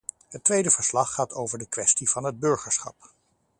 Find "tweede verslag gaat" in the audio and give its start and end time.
0.43-1.33